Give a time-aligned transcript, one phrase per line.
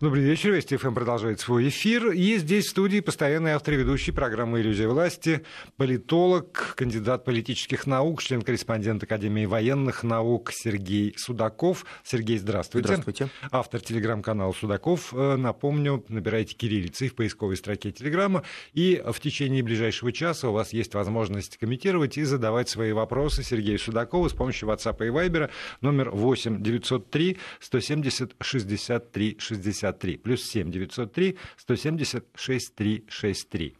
[0.00, 0.52] Добрый вечер.
[0.52, 2.12] Вести ФМ продолжает свой эфир.
[2.12, 5.44] И здесь в студии постоянный автор и ведущий программы «Иллюзия власти»,
[5.76, 11.84] политолог, кандидат политических наук, член-корреспондент Академии военных наук Сергей Судаков.
[12.02, 12.86] Сергей, здравствуйте.
[12.86, 13.28] Здравствуйте.
[13.50, 15.12] Автор телеграм-канала Судаков.
[15.12, 18.42] Э, напомню, набирайте кириллицей в поисковой строке телеграма.
[18.72, 23.78] И в течение ближайшего часа у вас есть возможность комментировать и задавать свои вопросы Сергею
[23.78, 25.50] Судакову с помощью WhatsApp и Viber
[25.82, 33.76] номер 8 903 170 63 60 63, плюс 7 903 170 6363.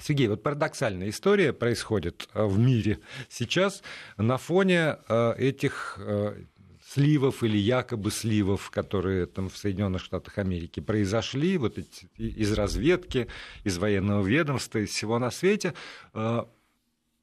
[0.00, 3.82] Сергей, вот парадоксальная история происходит э, в мире сейчас
[4.16, 6.42] на фоне э, этих э,
[6.84, 13.28] сливов или якобы сливов, которые там в Соединенных Штатах Америки произошли, вот эти, из разведки,
[13.62, 15.74] из военного ведомства, из всего на свете,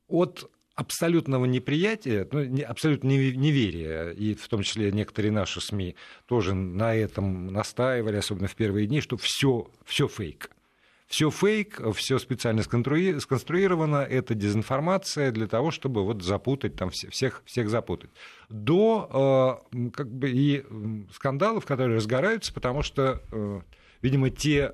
[0.07, 5.95] от абсолютного неприятия, ну, абсолютно неверия, и в том числе некоторые наши СМИ
[6.25, 10.51] тоже на этом настаивали, особенно в первые дни, что все, все фейк.
[11.07, 17.69] Все фейк, все специально сконструировано, это дезинформация для того, чтобы вот запутать, там, всех, всех
[17.69, 18.09] запутать.
[18.47, 20.63] До э, как бы и
[21.13, 23.61] скандалов, которые разгораются, потому что, э,
[24.01, 24.73] видимо, те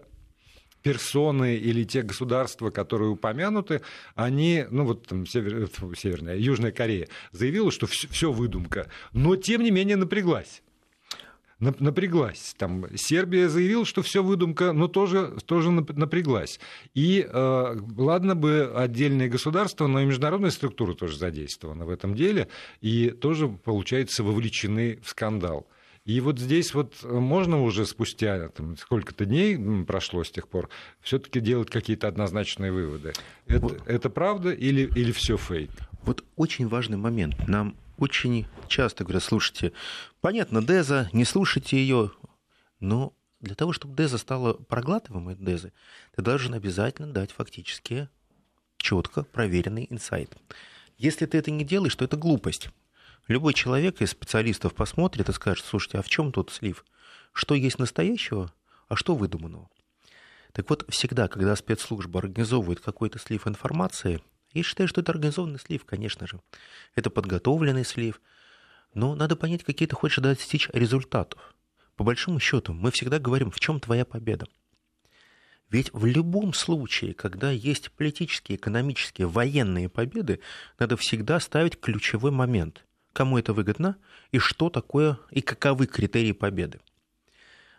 [0.88, 3.82] персоны или те государства, которые упомянуты,
[4.16, 9.72] они, ну вот там Север, Северная, Южная Корея заявила, что все выдумка, но тем не
[9.72, 10.64] менее напряглась
[11.60, 12.54] напряглась.
[12.58, 16.60] Там, Сербия заявила, что все выдумка, но тоже, тоже напряглась.
[16.94, 22.48] И э, ладно бы отдельные государства, но и международная структура тоже задействована в этом деле,
[22.80, 25.68] и тоже, получается, вовлечены в скандал.
[26.08, 30.70] И вот здесь вот можно уже спустя там, сколько-то дней прошло с тех пор
[31.02, 33.12] все-таки делать какие-то однозначные выводы.
[33.46, 33.82] Это, вот.
[33.86, 35.70] это правда или, или все фейк?
[36.04, 37.46] Вот очень важный момент.
[37.50, 39.74] Нам очень часто говорят, слушайте,
[40.22, 42.12] понятно, Деза, не слушайте ее,
[42.80, 45.74] но для того, чтобы Деза стала проглатываемой Дезы,
[46.16, 48.08] ты должен обязательно дать фактически
[48.78, 50.38] четко проверенный инсайт.
[50.98, 52.70] Если ты это не делаешь, то это глупость.
[53.28, 56.86] Любой человек из специалистов посмотрит и скажет, слушайте, а в чем тут слив?
[57.34, 58.54] Что есть настоящего,
[58.88, 59.70] а что выдуманного?
[60.54, 64.22] Так вот, всегда, когда спецслужба организовывает какой-то слив информации,
[64.54, 66.40] я считаю, что это организованный слив, конечно же.
[66.96, 68.22] Это подготовленный слив.
[68.94, 71.54] Но надо понять, какие ты хочешь достичь результатов.
[71.98, 74.48] По большому счету, мы всегда говорим, в чем твоя победа.
[75.70, 80.40] Ведь в любом случае, когда есть политические, экономические, военные победы,
[80.80, 82.87] надо всегда ставить ключевой момент
[83.18, 83.98] кому это выгодно
[84.32, 86.80] и что такое и каковы критерии победы.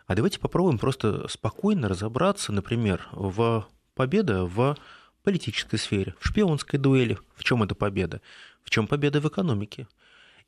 [0.05, 4.75] А давайте попробуем просто спокойно разобраться, например, в победа в
[5.23, 8.19] политической сфере, в шпионской дуэли, в чем это победа,
[8.63, 9.87] в чем победа в экономике.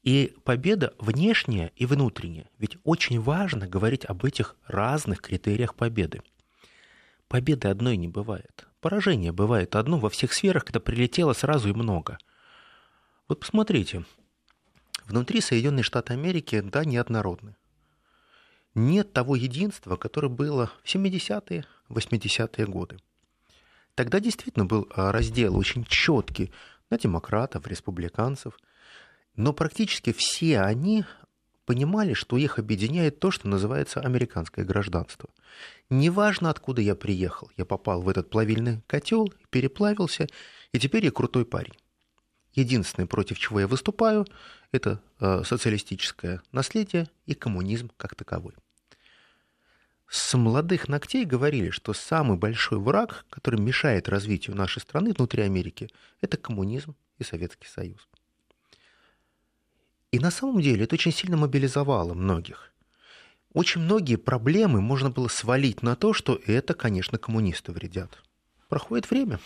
[0.04, 2.50] И победа внешняя и внутренняя.
[2.58, 6.22] Ведь очень важно говорить об этих разных критериях победы.
[7.30, 8.68] Победы одной не бывает.
[8.82, 12.18] Поражение бывает одно во всех сферах, когда прилетело сразу и много.
[13.30, 14.04] Вот посмотрите,
[15.12, 17.58] Внутри Соединенные Штаты Америки, да, неоднородны.
[18.76, 22.98] Нет того единства, которое было в 70-е, 80-е годы.
[23.94, 26.54] Тогда действительно был а, раздел очень четкий
[26.90, 28.58] на демократов, республиканцев,
[29.36, 31.04] но практически все они
[31.66, 35.30] понимали, что их объединяет то, что называется американское гражданство.
[35.90, 40.28] Неважно, откуда я приехал, я попал в этот плавильный котел, переплавился,
[40.72, 41.74] и теперь я крутой парень.
[42.54, 44.28] Единственное, против чего я выступаю,
[44.72, 48.54] это э, социалистическое наследие и коммунизм как таковой.
[50.10, 55.90] С молодых ногтей говорили, что самый большой враг, который мешает развитию нашей страны внутри Америки,
[56.20, 58.10] это коммунизм и Советский Союз.
[60.12, 62.74] И на самом деле это очень сильно мобилизовало многих.
[63.54, 68.22] Очень многие проблемы можно было свалить на то, что это, конечно, коммунисты вредят.
[68.68, 69.40] Проходит время,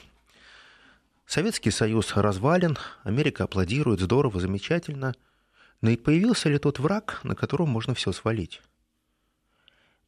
[1.25, 5.15] Советский Союз развален, Америка аплодирует, здорово, замечательно.
[5.81, 8.61] Но и появился ли тот враг, на котором можно все свалить?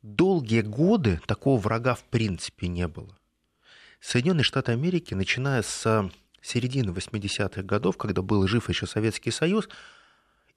[0.02, 3.18] Долгие годы такого врага в принципе не было.
[4.00, 6.10] Соединенные Штаты Америки, начиная с
[6.42, 9.68] середины 80-х годов, когда был жив еще Советский Союз,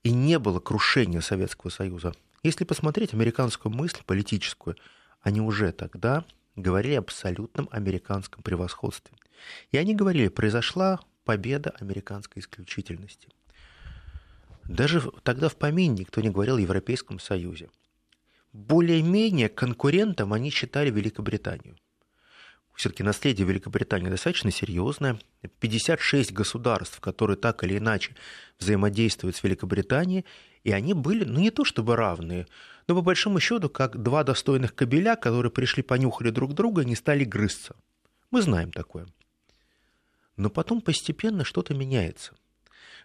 [0.03, 2.15] и не было крушения Советского Союза.
[2.43, 4.77] Если посмотреть американскую мысль политическую,
[5.21, 6.25] они уже тогда
[6.55, 9.17] говорили об абсолютном американском превосходстве.
[9.71, 13.29] И они говорили, произошла победа американской исключительности.
[14.65, 17.71] Даже тогда в помине никто не говорил о Европейском Союзе.
[18.53, 21.77] Более-менее конкурентом они считали Великобританию.
[22.75, 25.19] все-таки наследие Великобритании достаточно серьезное.
[25.61, 28.15] 56 государств, которые так или иначе
[28.59, 30.25] взаимодействуют с Великобританией,
[30.65, 32.47] и они были, ну не то чтобы равные,
[32.87, 36.97] но по большому счету, как два достойных кобеля, которые пришли, понюхали друг друга и не
[36.97, 37.77] стали грызться.
[38.31, 39.07] Мы знаем такое.
[40.41, 42.33] Но потом постепенно что-то меняется.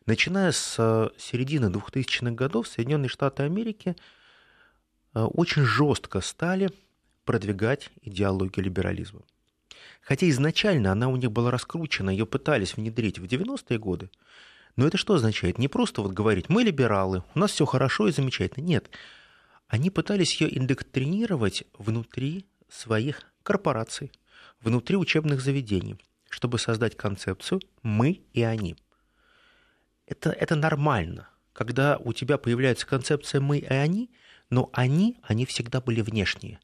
[0.06, 3.98] Начиная с э, середины 2000-х годов Соединенные Штаты Америки
[5.14, 6.70] э, очень жестко стали
[7.26, 9.24] продвигать идеологию либерализма.
[10.00, 14.10] Хотя изначально она у них была раскручена, ее пытались внедрить в 90-е годы.
[14.78, 15.58] Но это что означает?
[15.58, 18.64] Не просто вот говорить, мы либералы, у нас все хорошо и замечательно.
[18.64, 18.90] Нет.
[19.68, 24.14] Они пытались ее индоктринировать внутри своих корпораций,
[24.62, 25.98] внутри учебных заведений,
[26.36, 28.76] чтобы создать концепцию «мы и они».
[30.06, 34.12] Это, это нормально, когда у тебя появляется концепция «мы и они»,
[34.50, 36.60] но они, они всегда были внешние.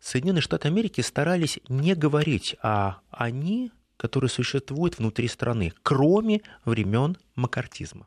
[0.00, 8.06] Соединенные Штаты Америки старались не говорить о «они», которые существуют внутри страны, кроме времен макартизма.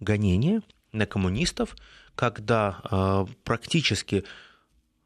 [0.00, 1.76] Гонение на коммунистов,
[2.16, 4.24] когда э, практически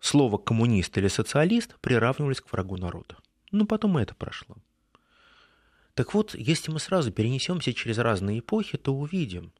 [0.00, 3.17] слово коммунист или социалист приравнивались к врагу народа.
[3.53, 4.57] Но потом и это прошло.
[5.95, 9.53] Так вот, если мы сразу перенесемся через разные эпохи, то увидим,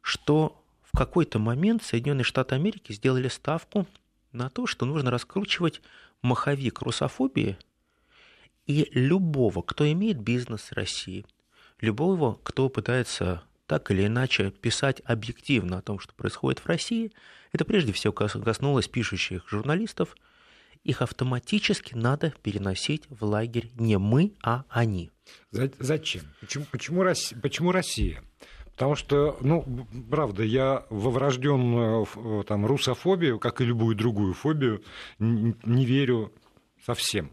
[0.00, 3.86] что в какой-то момент Соединенные Штаты Америки сделали ставку
[4.30, 5.80] на то, что нужно раскручивать
[6.22, 7.58] маховик русофобии
[8.66, 11.26] и любого, кто имеет бизнес в России,
[11.80, 17.12] любого, кто пытается так или иначе писать объективно о том, что происходит в России,
[17.52, 20.14] это прежде всего коснулось пишущих журналистов,
[20.84, 25.10] их автоматически надо переносить в лагерь не мы, а они.
[25.50, 26.22] Зачем?
[26.40, 28.22] Почему, почему, Россия, почему Россия?
[28.72, 34.82] Потому что, ну, правда, я во врожденную э, там, русофобию, как и любую другую фобию,
[35.18, 36.32] не верю
[36.84, 37.30] совсем.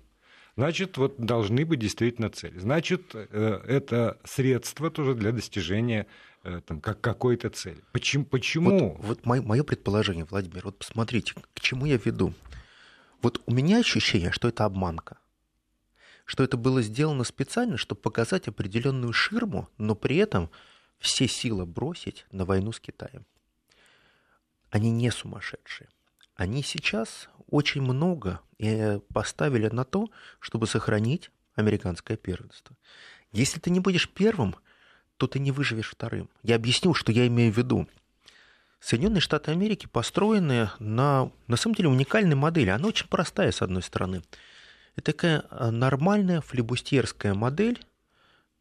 [0.57, 2.59] Значит, вот должны быть действительно цели.
[2.59, 6.05] Значит, э, это средство тоже для достижения
[6.43, 7.81] э, там, как какой-то цели.
[7.93, 8.25] Почему?
[8.25, 8.97] почему?
[8.99, 12.33] Вот, вот мое предположение, Владимир, вот посмотрите, к чему я веду.
[13.21, 15.17] Вот у меня ощущение, что это обманка.
[16.25, 20.49] Что это было сделано специально, чтобы показать определенную ширму, но при этом
[20.99, 23.25] все силы бросить на войну с Китаем.
[24.69, 25.89] Они не сумасшедшие.
[26.35, 32.75] Они сейчас очень много э, поставили на то, чтобы сохранить американское первенство.
[33.31, 34.55] Если ты не будешь первым,
[35.17, 36.29] то ты не выживешь вторым.
[36.43, 37.87] Я объясню, что я имею в виду.
[38.79, 42.69] Соединенные Штаты Америки построены на, на самом деле, уникальной модели.
[42.69, 44.21] Она очень простая, с одной стороны.
[44.95, 47.85] Это такая э, нормальная флебустьерская модель,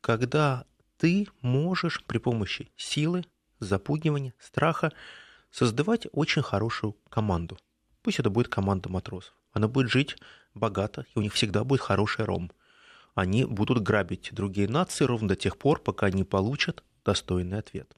[0.00, 0.64] когда
[0.98, 3.24] ты можешь при помощи силы,
[3.60, 4.92] запугивания, страха
[5.50, 7.58] создавать очень хорошую команду.
[8.02, 9.34] Пусть это будет команда матросов.
[9.52, 10.16] Она будет жить
[10.54, 12.50] богато, и у них всегда будет хороший ром.
[13.14, 17.92] Они будут грабить другие нации ровно до тех пор, пока они получат достойный ответ.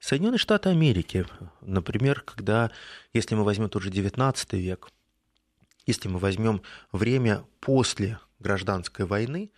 [0.00, 1.26] Соединенные Штаты Америки,
[1.60, 2.70] например, когда,
[3.12, 4.88] если мы возьмем тот же XIX век,
[5.86, 9.50] если мы возьмем время после гражданской войны,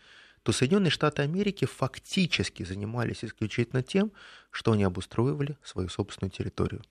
[0.42, 4.10] то Соединенные Штаты Америки фактически занимались исключительно тем,
[4.50, 6.82] что они обустроивали свою собственную территорию.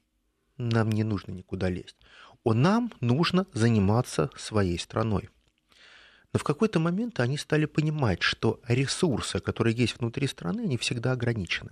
[0.57, 1.97] Нам не нужно никуда лезть.
[2.45, 5.29] О, нам нужно заниматься своей страной.
[6.31, 11.11] Но в какой-то момент они стали понимать, что ресурсы, которые есть внутри страны, они всегда
[11.11, 11.71] ограничены.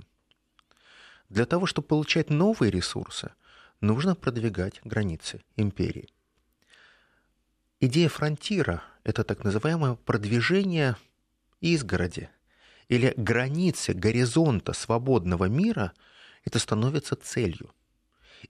[1.30, 3.32] Для того, чтобы получать новые ресурсы,
[3.82, 6.10] нужно продвигать границы империи.
[7.80, 10.98] Идея фронтира– это так называемое продвижение
[11.62, 12.30] изгороди
[12.88, 15.94] или границы горизонта свободного мира–
[16.44, 17.72] это становится целью.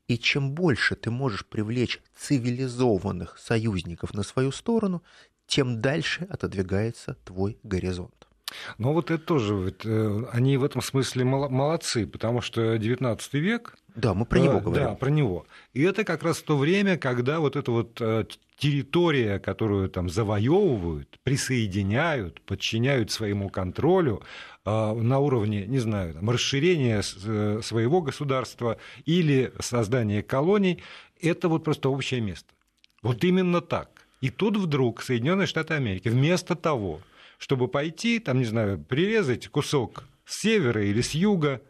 [0.08, 5.04] И чем больше ты можешь привлечь цивилизованных союзников на свою сторону,
[5.48, 8.29] тем дальше отодвигается твой горизонт.
[8.78, 13.76] Но вот это тоже, вот, э, они в этом смысле молодцы, потому что 19 век...
[13.96, 14.88] Да, мы про него э, говорим.
[14.88, 15.46] Да, про него.
[15.74, 18.26] И это как раз то время, когда вот эта вот э,
[18.58, 24.22] территория, которую там завоевывают, присоединяют, подчиняют своему контролю
[24.66, 30.84] на уровне, не знаю, там, расширения своего государства или создания колоний,
[31.20, 32.54] это вот просто общее место.
[33.02, 33.90] Вот именно так.
[34.22, 37.02] И тут вдруг Соединенные Штаты Америки вместо того,
[37.40, 41.62] чтобы пойти, там, не знаю, прирезать кусок с севера или с юга,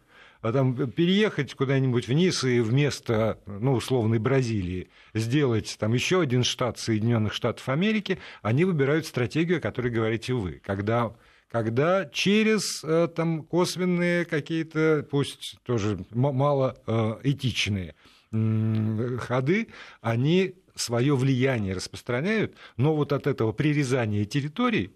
[0.41, 6.79] а там переехать куда-нибудь вниз и вместо, ну, условной Бразилии сделать там еще один штат
[6.79, 11.15] Соединенных Штатов Америки, они выбирают стратегию, о которой говорите вы, когда
[11.51, 17.95] когда через э, там, косвенные какие-то, пусть тоже мало э, этичные
[18.31, 19.69] ходы,
[20.01, 24.91] они свое влияние распространяют, но вот от этого прирезания территорий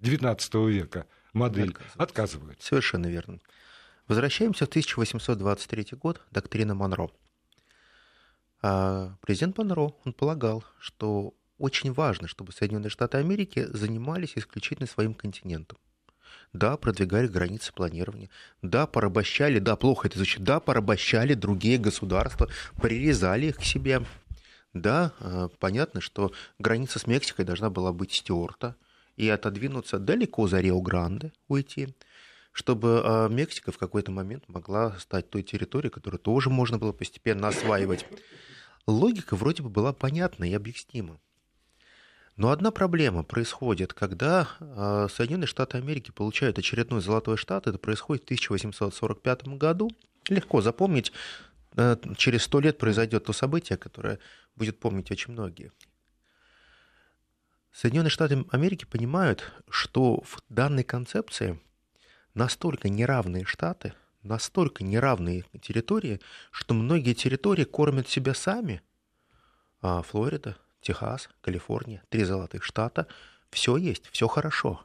[0.00, 2.02] XIX века модель отказывается.
[2.02, 2.62] отказывают.
[2.62, 3.40] Совершенно верно.
[4.08, 7.10] Возвращаемся в 1823 год, доктрина Монро.
[8.62, 15.14] А президент Монро, он полагал, что очень важно, чтобы Соединенные Штаты Америки занимались исключительно своим
[15.14, 15.78] континентом.
[16.52, 18.30] Да, продвигали границы планирования.
[18.62, 22.48] Да, порабощали, да, плохо это звучит, да, порабощали другие государства,
[22.80, 24.02] прирезали их к себе.
[24.72, 28.76] Да, а, понятно, что граница с Мексикой должна была быть стерта
[29.16, 31.94] и отодвинуться далеко за Рио-Гранде, уйти
[32.56, 37.48] чтобы а, Мексика в какой-то момент могла стать той территорией, которую тоже можно было постепенно
[37.48, 38.06] осваивать.
[38.86, 41.20] Логика вроде бы была понятна и объяснима.
[42.36, 48.22] Но одна проблема происходит, когда а, Соединенные Штаты Америки получают очередной золотой штат, это происходит
[48.22, 49.90] в 1845 году.
[50.30, 51.12] Легко запомнить,
[51.76, 54.18] а, через сто лет произойдет то событие, которое
[54.54, 55.72] будет помнить очень многие.
[57.76, 61.60] Соединенные Штаты Америки понимают, что в данной концепции
[62.32, 63.92] настолько неравные штаты,
[64.22, 68.80] настолько неравные территории, что многие территории кормят себя сами.
[69.82, 73.08] А Флорида, Техас, Калифорния, три золотых штата,
[73.50, 74.80] все есть, все хорошо.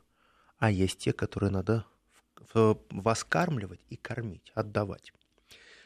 [0.58, 1.86] А есть те, которые надо
[2.54, 5.14] воскармливать и кормить, отдавать.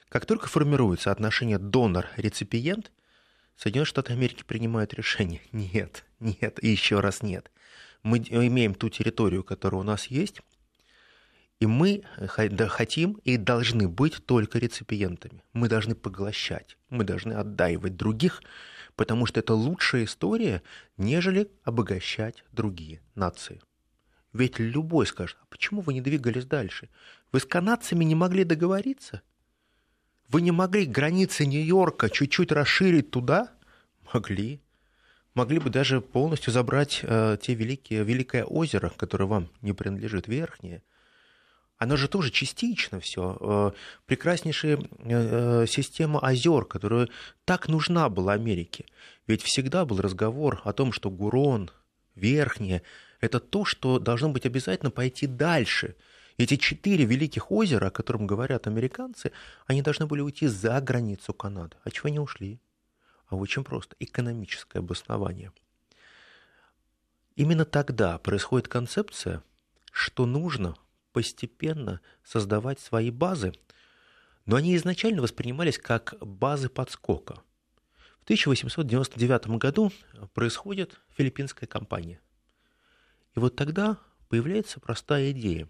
[0.09, 2.91] Как только формируется отношение донор-реципиент,
[3.55, 5.41] Соединенные Штаты Америки принимают решение.
[5.51, 7.51] Нет, нет и еще раз нет.
[8.03, 10.41] Мы имеем ту территорию, которая у нас есть,
[11.59, 15.43] и мы хотим и должны быть только реципиентами.
[15.53, 18.43] Мы должны поглощать, мы должны отдаивать других,
[18.95, 20.61] потому что это лучшая история,
[20.97, 23.61] нежели обогащать другие нации.
[24.33, 26.89] Ведь любой скажет, а почему вы не двигались дальше?
[27.31, 29.21] Вы с канадцами не могли договориться?
[30.29, 33.51] Вы не могли границы Нью-Йорка чуть-чуть расширить туда?
[34.13, 34.59] Могли.
[35.33, 40.83] Могли бы даже полностью забрать э, те великие, великое озеро, которое вам не принадлежит, верхнее–
[41.77, 43.37] оно же тоже частично все.
[43.39, 43.71] Э,
[44.05, 47.09] прекраснейшая э, э, система озер, которая
[47.43, 48.85] так нужна была Америке.
[49.27, 51.69] Ведь всегда был разговор о том, что Гурон,
[52.15, 52.81] Верхнее,
[53.19, 55.95] это то, что должно быть обязательно пойти дальше.
[56.37, 59.31] Эти четыре великих озера, о которых говорят американцы,
[59.67, 61.77] они должны были уйти за границу Канады.
[61.83, 62.59] А чего они ушли?
[63.27, 63.95] А очень просто.
[63.99, 65.53] Экономическое обоснование.
[67.35, 69.43] Именно тогда происходит концепция,
[69.91, 70.75] что нужно
[71.13, 73.53] постепенно создавать свои базы,
[74.45, 77.35] но они изначально воспринимались как базы подскока.
[78.19, 79.91] В 1899 году
[80.33, 82.19] происходит филиппинская кампания.
[83.35, 85.69] И вот тогда появляется простая идея.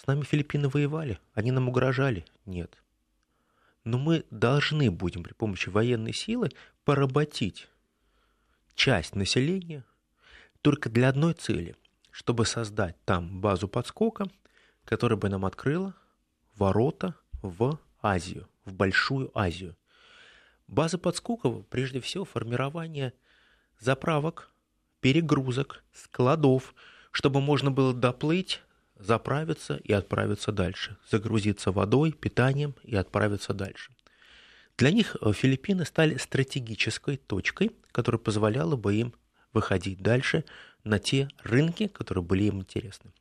[0.00, 2.24] С нами Филиппины воевали, они нам угрожали?
[2.46, 2.78] Нет.
[3.84, 6.50] Но мы должны будем при помощи военной силы
[6.84, 7.68] поработить
[8.74, 9.84] часть населения
[10.62, 11.76] только для одной цели–
[12.18, 14.26] чтобы создать там базу подскока,
[14.84, 15.94] которая бы нам открыла
[16.56, 19.76] ворота в Азию, в Большую Азию.
[20.66, 23.12] База подскока, прежде всего, формирование
[23.78, 24.50] заправок,
[25.00, 26.74] перегрузок, складов,
[27.12, 28.62] чтобы можно было доплыть,
[28.98, 33.92] заправиться и отправиться дальше, загрузиться водой, питанием и отправиться дальше.
[34.76, 39.14] Для них э, Филиппины стали стратегической точкой, которая позволяла бы им
[39.52, 40.44] выходить дальше
[40.84, 43.12] на те рынки, которые были им интересны.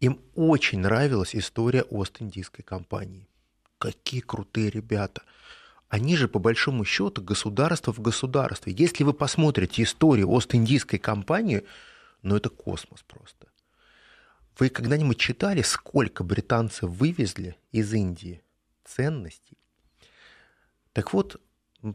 [0.00, 3.28] Им очень нравилась история Ост-Индийской компании.
[3.78, 5.22] Какие крутые ребята.
[5.88, 8.74] Они же, по большому счету, государство в государстве.
[8.76, 11.62] Если вы посмотрите историю Ост-Индийской компании,
[12.22, 13.51] ну это космос просто.
[14.58, 18.42] Вы когда-нибудь читали, сколько британцы вывезли из Индии
[18.84, 19.56] ценностей?
[20.92, 21.40] Так вот,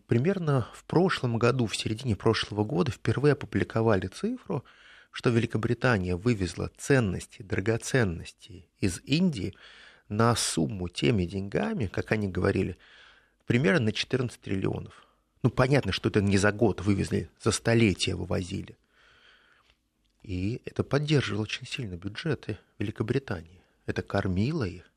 [0.07, 4.65] примерно в прошлом году, в середине прошлого года, впервые опубликовали цифру,
[5.11, 9.55] что Великобритания вывезла ценности, драгоценности из Индии
[10.09, 12.77] на сумму теми деньгами, как они говорили,
[13.45, 15.07] примерно на 14 триллионов.
[15.43, 18.77] Ну, понятно, что это не за год вывезли, за столетия вывозили.
[20.23, 23.61] И это поддерживало очень сильно бюджеты Великобритании.
[23.85, 24.91] Это кормило их.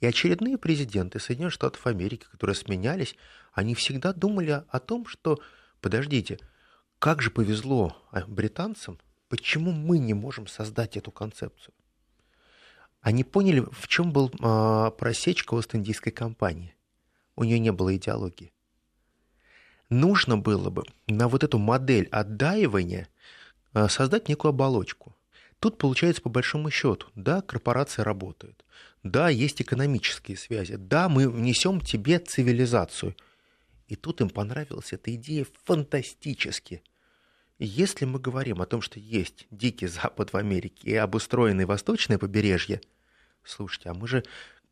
[0.00, 3.14] И очередные президенты Соединенных Штатов Америки, которые сменялись,
[3.52, 5.40] они всегда думали о том, что,
[5.80, 6.38] подождите,
[6.98, 11.74] как же повезло а, британцам, почему мы не можем создать эту концепцию?
[13.00, 16.74] Они поняли, в чем был а, просечка Ост-Индийской компании.
[17.36, 18.52] У нее не было идеологии.
[19.90, 23.08] Нужно было бы на вот эту модель отдаивания
[23.88, 25.16] создать некую оболочку.
[25.58, 28.64] Тут получается по большому счету, да, корпорация работает,
[29.02, 33.14] да, есть экономические связи, да, мы внесем тебе цивилизацию.
[33.88, 36.82] И тут им понравилась эта идея фантастически.
[37.58, 42.80] Если мы говорим о том, что есть дикий Запад в Америке и обустроенное восточное побережье,
[43.44, 44.24] слушайте, а мы же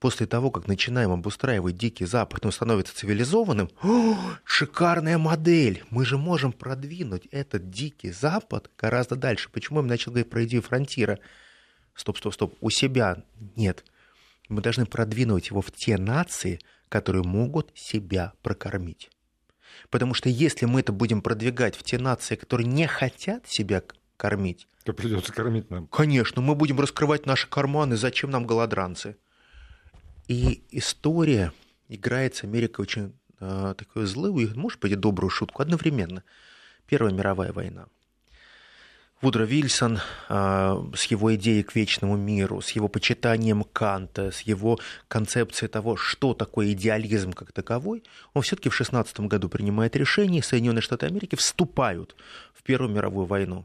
[0.03, 6.19] после того, как начинаем обустраивать Дикий Запад, он становится цивилизованным, о, шикарная модель, мы же
[6.19, 9.49] можем продвинуть этот Дикий Запад гораздо дальше.
[9.49, 11.21] Почему я начал говорить про идею фронтира?
[11.95, 13.23] Стоп, стоп, стоп, у себя
[13.55, 13.85] нет.
[14.49, 19.09] Мы должны продвинуть его в те нации, которые могут себя прокормить.
[19.89, 23.85] Потому что если мы это будем продвигать в те нации, которые не хотят себя
[24.17, 25.87] кормить, то придется кормить нам.
[25.87, 29.17] Конечно, мы будем раскрывать наши карманы, зачем нам голодранцы?
[30.29, 31.53] И история
[31.89, 36.23] играет с Америкой очень э, такую злую, может быть, и добрую шутку одновременно.
[36.87, 37.87] Первая мировая война.
[39.23, 44.81] Вудро Вильсон э, с его идеей к вечному миру, с его почитанием Канта, с его
[45.07, 48.03] концепцией того, что такое идеализм как таковой,
[48.35, 52.17] он все-таки в 16 году принимает решение, Соединенные Штаты Америки вступают
[52.53, 53.65] в Первую мировую войну.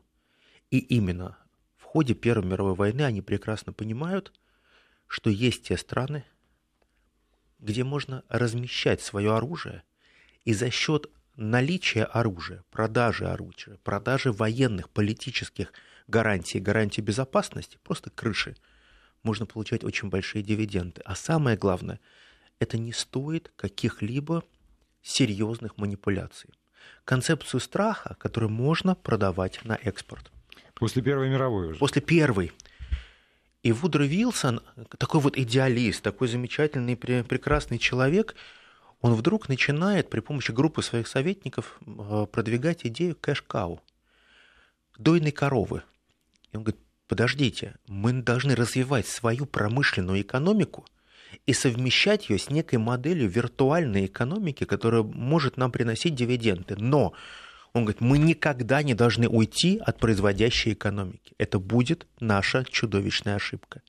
[0.69, 1.37] И именно
[1.77, 4.31] в ходе Первой мировой войны они прекрасно понимают,
[5.07, 6.23] что есть те страны,
[7.59, 9.83] где можно размещать свое оружие
[10.45, 15.71] и за счет наличия оружия, продажи оружия, продажи военных, политических
[16.07, 18.55] гарантий, гарантий безопасности, просто крыши,
[19.23, 21.01] можно получать очень большие дивиденды.
[21.05, 21.99] А самое главное,
[22.59, 24.43] это не стоит каких-либо
[25.01, 26.51] серьезных манипуляций.
[27.03, 30.31] Концепцию страха, которую можно продавать на экспорт.
[30.73, 31.79] После Первой мировой уже.
[31.79, 32.51] После Первой.
[33.67, 34.61] И Вудро Вилсон,
[34.97, 38.33] такой вот идеалист, такой замечательный, прекрасный человек,
[39.01, 43.81] он вдруг начинает при помощи группы своих советников э, продвигать идею кэш-кау,
[44.97, 45.83] дойной коровы.
[46.53, 50.85] И он говорит, подождите, мы должны развивать свою промышленную экономику
[51.45, 56.77] и совмещать ее с некой моделью виртуальной экономики, которая может нам приносить дивиденды.
[56.77, 57.11] Но
[57.73, 61.33] он говорит, мы никогда не должны уйти от производящей экономики.
[61.37, 63.81] Это будет наша чудовищная ошибка.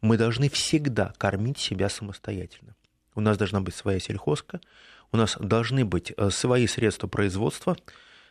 [0.00, 2.74] Мы должны всегда кормить себя самостоятельно.
[3.14, 4.60] У нас должна быть своя сельхозка,
[5.12, 7.76] у нас должны быть э, свои средства производства,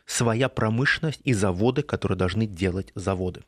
[0.06, 3.42] своя промышленность и заводы, которые должны делать заводы.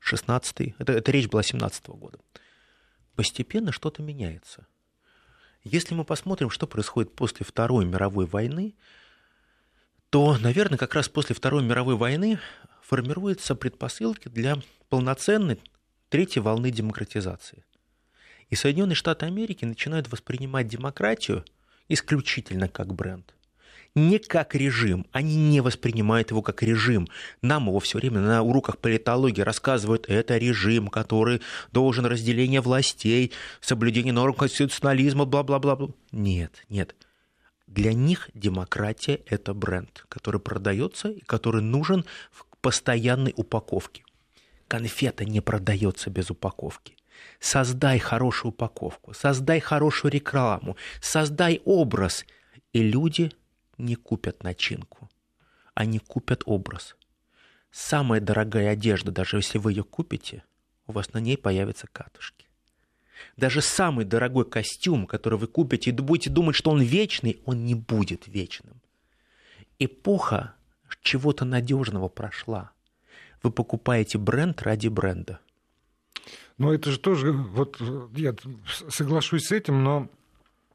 [0.00, 2.18] 16 это, это речь была 17 -го года.
[3.14, 4.66] Постепенно что-то меняется.
[5.62, 8.74] Если мы посмотрим, что происходит после Второй мировой войны,
[10.12, 12.38] то, наверное, как раз после Второй мировой войны
[12.82, 14.58] формируются предпосылки для
[14.90, 15.58] полноценной
[16.10, 17.64] третьей волны демократизации.
[18.50, 21.46] И Соединенные Штаты Америки начинают воспринимать демократию
[21.88, 23.34] исключительно как бренд.
[23.94, 25.06] Не как режим.
[25.12, 27.08] Они не воспринимают его как режим.
[27.40, 31.40] Нам его все время на уроках политологии рассказывают, это режим, который
[31.72, 35.88] должен разделение властей, соблюдение норм конституционализма, бла-бла-бла.
[36.10, 36.94] Нет, нет.
[37.66, 44.04] Для них демократия– это бренд, который продается и который нужен в постоянной упаковке.
[44.68, 46.96] Конфета не продается без упаковки.
[47.40, 52.24] Создай хорошую упаковку, создай хорошую рекламу, создай образ,
[52.72, 53.32] и люди
[53.78, 55.10] не купят начинку,
[55.74, 56.96] они купят образ.
[57.70, 60.44] Самая дорогая одежда, даже если вы ее купите,
[60.86, 62.41] у вас на ней появятся катушки.
[63.36, 67.74] Даже самый дорогой костюм, который вы купите и будете думать, что он вечный, он не
[67.74, 68.80] будет вечным.
[69.78, 70.54] Эпоха
[71.02, 72.72] чего-то надежного прошла.
[73.42, 75.40] Вы покупаете бренд ради бренда.
[76.58, 77.80] Ну, это же тоже, вот
[78.14, 78.34] я
[78.88, 80.08] соглашусь с этим, но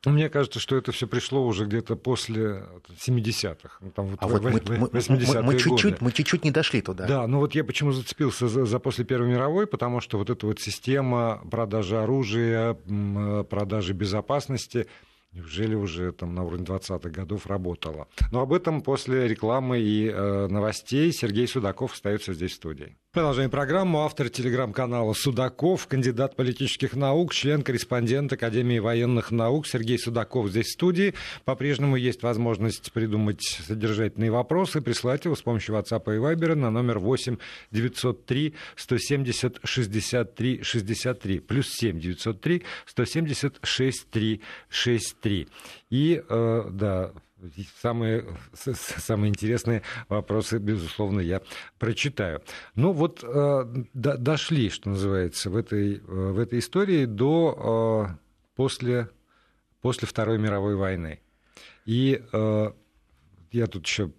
[0.10, 2.64] мне кажется, что это все пришло уже где-то после
[3.06, 3.78] 70-х.
[3.82, 7.06] Ну, там, вот а вот мы, мы, мы, чуть-чуть, мы чуть-чуть не дошли туда.
[7.08, 10.46] Да, ну вот я почему зацепился за, за после Первой мировой, потому что вот эта
[10.46, 12.74] вот система продажи оружия,
[13.50, 14.88] продажи безопасности,
[15.34, 18.08] Неужели уже там на уровне 20-х годов работала?
[18.32, 22.98] Но об этом после рекламы и э, новостей Сергей Судаков остается здесь в студии.
[23.18, 24.04] Продолжаем программу.
[24.04, 31.16] Автор телеграм-канала Судаков, кандидат политических наук, член-корреспондент Академии военных наук Сергей Судаков здесь в студии.
[31.44, 37.00] По-прежнему есть возможность придумать содержательные вопросы, прислать его с помощью WhatsApp и Viber на номер
[37.00, 37.38] 8
[37.72, 45.48] 903 170 63 63 плюс 7 903 170 63 63.
[45.90, 47.14] И, э, да,
[47.80, 51.42] Самые, самые интересные вопросы, безусловно, я
[51.78, 52.42] прочитаю.
[52.76, 58.18] Ну вот э, до, дошли, что называется, в этой, э, в этой истории до э,
[58.56, 59.10] после,
[59.82, 61.20] после Второй мировой войны.
[61.86, 62.22] И
[63.52, 64.12] я тут еще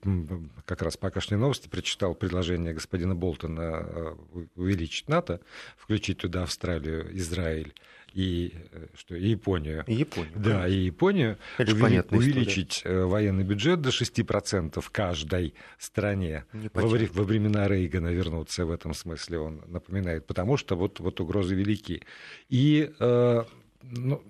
[0.64, 4.14] как раз пока шли новости прочитал предложение господина Болтона э,
[4.54, 5.40] увеличить НАТО,
[5.76, 7.74] включить туда Австралию, Израиль
[8.12, 9.84] и э, что, и Японию.
[9.86, 10.32] И Японию.
[10.34, 10.66] Да, конечно.
[10.66, 11.38] и Японию.
[11.58, 13.04] Это увели, увеличить история.
[13.04, 16.44] военный бюджет до 6% каждой стране.
[16.52, 21.54] Во, во времена Рейгана вернуться в этом смысле, он напоминает, потому что вот, вот угрозы
[21.54, 22.02] велики.
[22.48, 23.44] И э,
[23.82, 24.22] ну,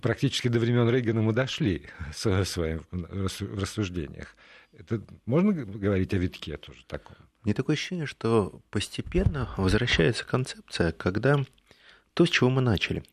[0.00, 4.36] практически до времен Рейгана мы дошли в своих рассуждениях.
[4.72, 7.16] Это можно говорить о витке тоже таком?
[7.44, 11.44] Мне такое ощущение, что постепенно возвращается концепция, когда
[12.14, 13.04] то, с чего мы начали.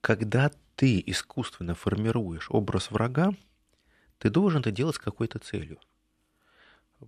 [0.00, 3.32] Когда ты искусственно формируешь образ врага,
[4.18, 5.78] ты должен это делать с какой-то целью.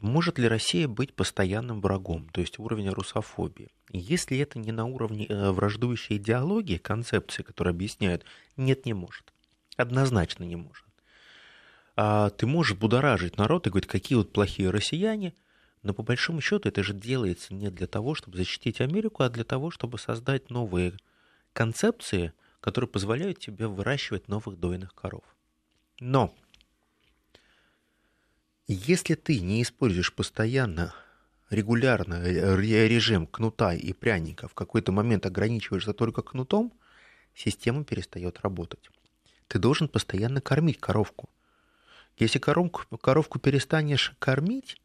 [0.01, 3.73] Может ли Россия быть постоянным врагом, то есть уровень русофобии?
[3.91, 8.25] Если это не на уровне э, враждующей идеологии, концепции, которые объясняют,
[8.57, 9.33] нет, не может.
[9.77, 10.85] Однозначно не может.
[11.97, 15.35] А ты можешь будоражить народ и говорить, какие вот плохие россияне,
[15.83, 19.45] но по большому счету это же делается не для того, чтобы защитить Америку, а для
[19.45, 20.95] того, чтобы создать новые
[21.53, 25.25] концепции, которые позволяют тебе выращивать новых дойных коров.
[25.99, 26.35] Но
[28.67, 30.95] если ты не используешь постоянно
[31.49, 36.73] регулярно режим кнута и пряника, в какой-то момент ограничиваешься только кнутом,
[37.35, 38.91] система перестает работать.
[39.49, 41.29] Ты должен постоянно кормить коровку.
[42.19, 44.81] Если коровку, коровку перестанешь кормить,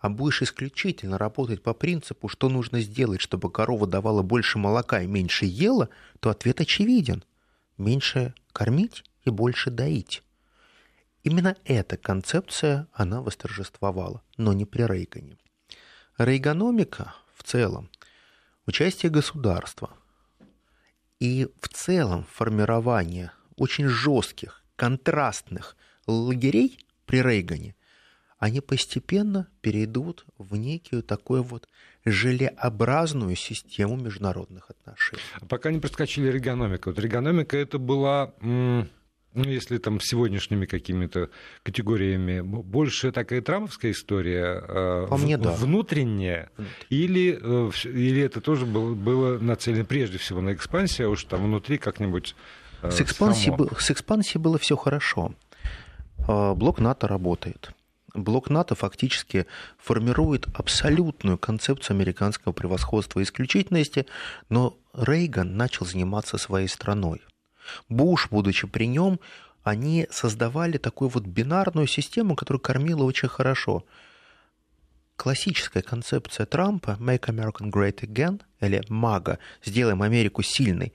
[0.00, 5.06] а будешь исключительно работать по принципу, что нужно сделать, чтобы корова давала больше молока и
[5.06, 7.22] меньше ела, то ответ очевиден.
[7.76, 10.22] Меньше кормить и больше доить.
[11.22, 15.36] Именно эта концепция, она восторжествовала, но не при Рейгане.
[16.16, 17.90] Рейгономика в целом,
[18.66, 19.90] участие государства
[21.18, 27.74] и в целом формирование очень жестких, контрастных лагерей при Рейгане,
[28.40, 31.68] они постепенно перейдут в некую такую вот
[32.06, 35.22] желеобразную систему международных отношений.
[35.48, 36.88] Пока не проскочили регономика.
[36.88, 38.32] Вот регономика это была
[39.32, 41.28] ну, если там сегодняшними какими-то
[41.62, 45.52] категориями, больше такая трамповская история, э, По мне, да.
[45.52, 46.50] внутренняя,
[46.88, 51.44] или, э, или это тоже было, было нацелено прежде всего на экспансию, а уж там
[51.44, 52.34] внутри как-нибудь
[52.82, 53.68] э, с экспансией, само...
[53.78, 55.32] с экспансией было все хорошо.
[56.26, 57.72] Блок НАТО работает.
[58.14, 59.46] Блок НАТО фактически
[59.78, 64.06] формирует абсолютную концепцию американского превосходства и исключительности,
[64.48, 67.20] но Рейган начал заниматься своей страной.
[67.88, 69.20] Буш, будучи при нем,
[69.62, 73.84] они создавали такую вот бинарную систему, которая кормила очень хорошо.
[75.16, 80.94] Классическая концепция Трампа «Make America Great Again» или «МАГА» «Сделаем Америку сильной».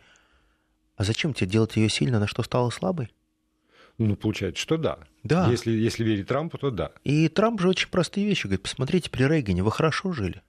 [0.97, 3.11] А зачем тебе делать ее сильно, на что стала слабой?
[3.97, 4.99] Ну, получается, что да.
[5.23, 5.49] Да.
[5.49, 6.91] Если, если верить Трампу, то да.
[7.03, 8.63] И Трамп же очень простые вещи говорит.
[8.63, 10.41] Посмотрите, при Рейгане вы хорошо жили,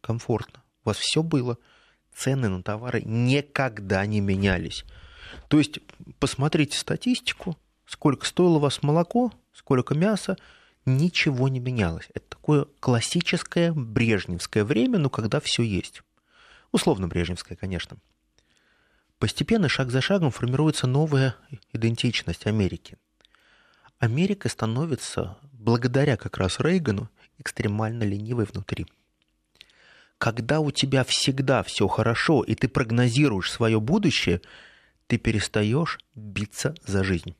[0.00, 1.58] комфортно, у вас все было.
[2.14, 4.84] Цены на товары никогда не менялись.
[5.48, 5.78] То есть
[6.18, 10.36] посмотрите статистику, сколько стоило у вас молоко, сколько мяса,
[10.84, 12.08] ничего не менялось.
[12.12, 16.02] Это такое классическое брежневское время, но когда все есть.
[16.70, 17.96] Условно брежневское, конечно.
[19.22, 21.36] Постепенно, шаг за шагом, формируется новая
[21.72, 22.98] идентичность Америки.
[24.00, 27.08] Америка становится, благодаря как раз Рейгану,
[27.38, 28.84] экстремально ленивой внутри.
[30.18, 34.40] Когда у тебя всегда все хорошо, и ты прогнозируешь свое будущее–
[35.06, 37.36] ты перестаешь биться за жизнь.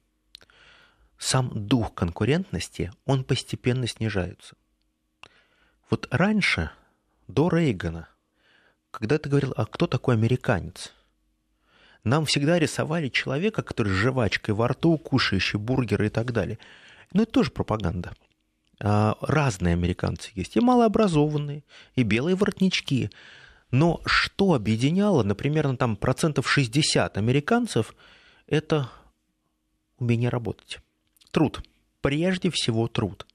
[1.18, 4.54] Сам дух конкурентности, он постепенно снижается.
[5.90, 6.70] Вот раньше,
[7.26, 8.08] до Рейгана,
[8.92, 10.92] когда ты говорил, а кто такой американец?
[12.04, 16.58] Нам всегда рисовали человека, который с жвачкой во рту, кушающий бургеры и так далее.
[17.12, 18.12] Ну, это тоже пропаганда.
[18.80, 20.56] А, разные американцы есть.
[20.56, 21.62] И малообразованные,
[21.94, 23.10] и белые воротнички.
[23.70, 27.94] Но что объединяло, например, ну, там процентов 60 американцев,
[28.48, 28.90] это
[29.98, 30.80] умение работать.
[31.30, 31.62] Труд.
[32.00, 33.26] Прежде всего труд.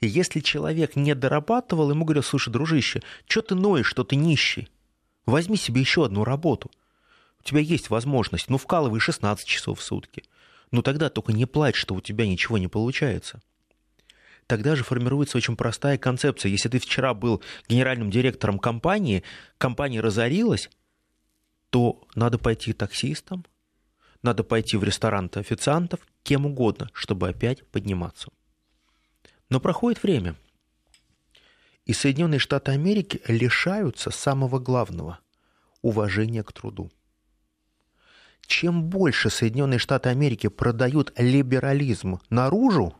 [0.00, 4.68] И если человек не дорабатывал, ему говорят, слушай, дружище, что ты ноешь, что ты нищий?
[5.26, 6.70] Возьми себе еще одну работу.
[7.44, 10.24] Тебя есть возможность, ну вкалывай 16 часов в сутки.
[10.72, 13.40] Но тогда только не плачь, что у тебя ничего не получается
[14.46, 16.50] тогда же формируется очень простая концепция.
[16.50, 19.22] Если ты вчера был генеральным директором компании,
[19.58, 20.70] компания разорилась,
[21.70, 23.44] то надо пойти таксистом,
[24.22, 28.30] надо пойти в ресторан официантов, кем угодно, чтобы опять подниматься.
[29.50, 30.36] Но проходит время,
[31.84, 35.18] и Соединенные Штаты Америки лишаются самого главного–
[35.82, 36.90] уважения к труду.
[38.46, 42.94] Чем больше Соединенные Штаты Америки продают либерализм наружу,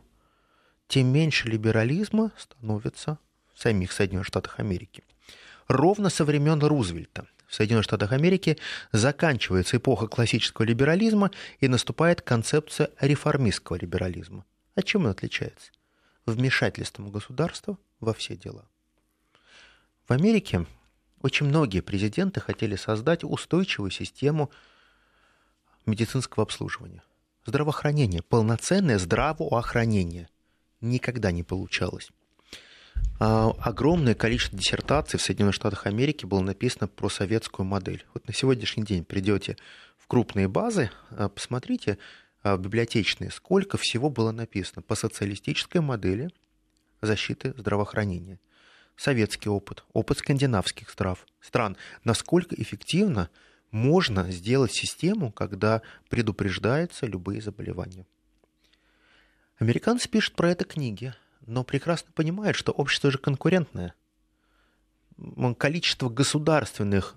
[0.87, 3.19] тем меньше либерализма становится
[3.53, 5.03] в самих Соединенных Штатах Америки.
[5.67, 8.57] Ровно со времен Рузвельта в Соединенных Штатах Америки
[8.91, 14.45] заканчивается эпоха классического либерализма и наступает концепция реформистского либерализма.
[14.75, 15.71] А чем он отличается?
[16.25, 18.65] Вмешательством государства во все дела.
[20.07, 20.65] В Америке
[21.21, 24.51] очень многие президенты хотели создать устойчивую систему
[25.85, 27.03] медицинского обслуживания.
[27.45, 30.29] Здравоохранение, полноценное здравоохранение
[30.81, 32.09] никогда не получалось.
[33.19, 38.05] А, огромное количество диссертаций в Соединенных Штатах Америки было написано про советскую модель.
[38.13, 39.57] Вот на сегодняшний день придете
[39.97, 41.97] в крупные базы, а, посмотрите
[42.43, 46.29] а, библиотечные, сколько всего было написано по социалистической модели
[47.01, 48.39] защиты здравоохранения.
[48.97, 53.29] Советский опыт, опыт скандинавских стран, насколько эффективно
[53.71, 58.05] можно сделать систему, когда предупреждаются любые заболевания.
[59.57, 61.13] Американцы пишут про это книги,
[61.45, 63.93] но прекрасно понимают, что общество же конкурентное.
[65.57, 67.15] Количество государственных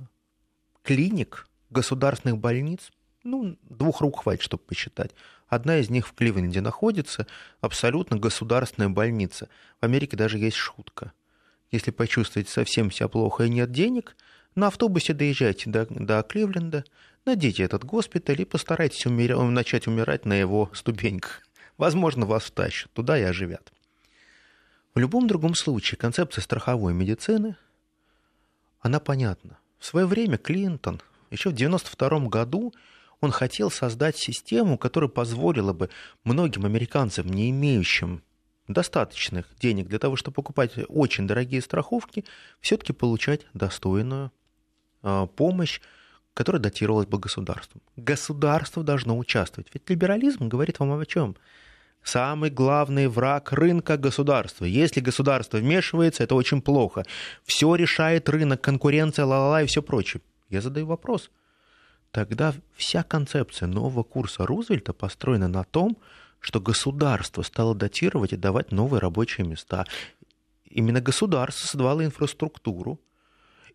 [0.82, 2.90] клиник, государственных больниц,
[3.24, 5.12] ну, двух рук хватит, чтобы посчитать.
[5.48, 7.26] Одна из них в Кливленде находится,
[7.61, 9.48] абсолютно государственная больница.
[9.80, 11.12] В Америке даже есть шутка.
[11.70, 14.16] Если почувствуете совсем себя плохо и нет денег,
[14.54, 16.84] на автобусе доезжайте до, до Кливленда,
[17.24, 19.38] найдите этот госпиталь и постарайтесь умер...
[19.42, 21.42] начать умирать на его ступеньках.
[21.76, 23.72] Возможно, вас втащат туда и оживят.
[24.94, 27.56] В любом другом случае концепция страховой медицины,
[28.80, 29.58] она понятна.
[29.78, 32.74] В свое время Клинтон, еще в 1992 году,
[33.20, 35.90] он хотел создать систему, которая позволила бы
[36.24, 38.22] многим американцам, не имеющим
[38.68, 42.24] достаточных денег для того, чтобы покупать очень дорогие страховки,
[42.61, 44.32] все-таки получать достойную
[45.37, 45.80] помощь,
[46.34, 47.82] которая датировалась бы государством.
[47.96, 49.68] Государство должно участвовать.
[49.74, 51.37] Ведь либерализм говорит вам о чем?
[52.02, 54.64] Самый главный враг рынка государства.
[54.64, 57.04] Если государство вмешивается, это очень плохо.
[57.44, 60.22] Все решает рынок, конкуренция, ла-ла-ла и все прочее.
[60.48, 61.30] Я задаю вопрос.
[62.11, 65.98] Тогда вся концепция нового курса Рузвельта построена на том,
[66.40, 69.84] что государство стало датировать и давать новые рабочие места.
[70.64, 73.00] Именно государство создавало инфраструктуру,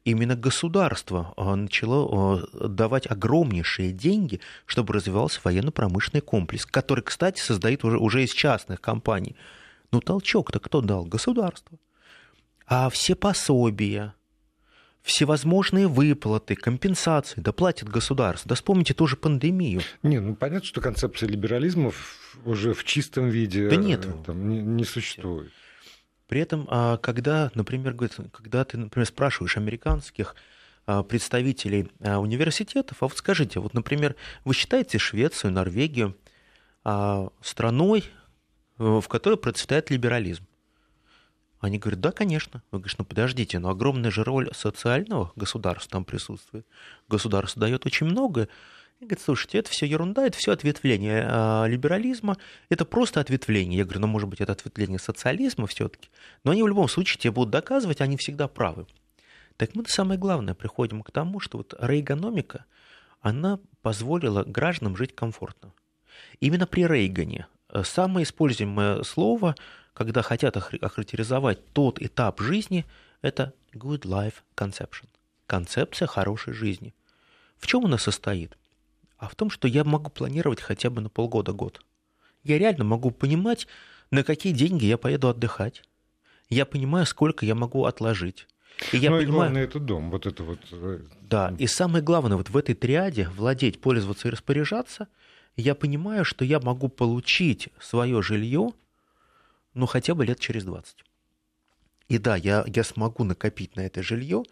[0.05, 7.83] именно государство а, начало а, давать огромнейшие деньги, чтобы развивался военно-промышленный комплекс, который, кстати, создает
[7.83, 9.35] уже, уже из частных компаний.
[9.91, 11.05] Ну, толчок-то кто дал?
[11.05, 11.77] Государство.
[12.65, 14.15] А все пособия,
[15.03, 18.49] всевозможные выплаты, компенсации, да платит государство.
[18.49, 19.81] Да вспомните тоже пандемию.
[20.01, 21.91] Не, ну понятно, что концепция либерализма
[22.45, 24.07] уже в чистом виде да нет.
[24.25, 25.51] Там, не, не существует.
[26.27, 27.95] При этом, а, когда, например,
[28.31, 30.35] когда ты, например, спрашиваешь американских
[30.85, 36.15] а, представителей а, университетов, а вот скажите, вот, например, вы считаете Швецию, Норвегию
[37.41, 38.03] страной,
[38.77, 40.45] в которой процветает либерализм?
[41.63, 42.61] Они говорят, да, конечно.
[42.71, 46.67] Вы говорите, ну подождите, но огромная же роль социального государства там присутствует.
[47.07, 48.49] Государство дает очень много,
[48.99, 52.35] и говорит, слушайте, это все ерунда, это все ответвление а, либерализма,
[52.67, 53.77] это просто ответвление.
[53.77, 56.09] Я говорю, ну, может быть, это ответвление социализма все-таки,
[56.43, 58.85] но они в любом случае тебе будут доказывать, они всегда правы.
[59.55, 62.65] Так мы самое главное приходим к тому, что вот рейгономика,
[63.21, 65.71] она позволила гражданам жить комфортно.
[66.41, 69.55] Именно при Рейгане э, самое используемое слово,
[69.93, 72.85] когда хотят охарактеризовать тот этап жизни,
[73.21, 75.07] это good life conception.
[75.47, 76.93] Концепция хорошей жизни.
[77.57, 78.57] В чем она состоит?
[79.23, 81.79] а в том, что я могу планировать хотя бы на полгода-год.
[82.43, 83.67] Я реально могу понимать,
[84.11, 85.81] на какие деньги я поеду отдыхать.
[86.49, 88.47] Я понимаю, сколько я могу отложить.
[88.91, 89.21] И я ну, понимаю...
[89.21, 90.59] и главное, это дом, вот это вот...
[90.73, 95.07] Э, да, и самое главное, вот в этой триаде владеть, пользоваться и распоряжаться,
[95.55, 98.71] я понимаю, что я могу получить свое жилье,
[99.73, 101.03] ну, хотя бы лет через 20.
[102.09, 104.43] И да, я, я смогу накопить на это жилье,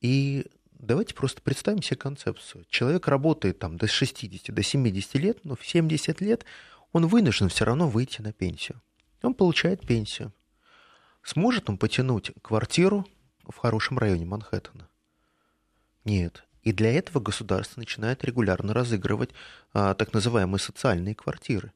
[0.00, 0.46] и
[0.80, 2.64] Давайте просто представим себе концепцию.
[2.70, 6.46] Человек работает там до 60, до 70 лет, но в 70 лет
[6.92, 8.80] он вынужден все равно выйти на пенсию.
[9.22, 10.32] Он получает пенсию.
[11.22, 13.06] Сможет он потянуть квартиру
[13.46, 14.88] в хорошем районе Манхэттена?
[16.06, 16.44] Нет.
[16.62, 19.30] И для этого государство начинает регулярно разыгрывать
[19.74, 21.72] а, так называемые социальные квартиры,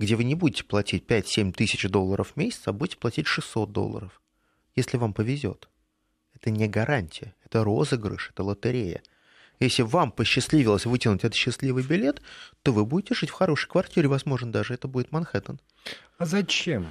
[0.00, 4.22] где вы не будете платить 5-7 тысяч долларов в месяц, а будете платить 600 долларов,
[4.74, 5.68] если вам повезет.
[6.34, 9.02] Это не гарантия, это розыгрыш, это лотерея.
[9.60, 12.22] Если вам посчастливилось вытянуть этот счастливый билет,
[12.62, 15.60] то вы будете жить в хорошей квартире, возможно, даже это будет Манхэттен.
[16.16, 16.86] А зачем?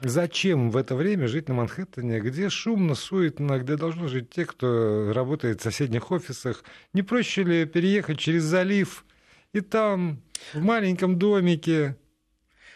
[0.00, 5.14] Зачем в это время жить на Манхэттене, где шумно, суетно, где должны жить те, кто
[5.14, 6.62] работает в соседних офисах?
[6.92, 9.06] Не проще ли переехать через залив
[9.54, 10.20] и там,
[10.52, 11.96] в маленьком домике,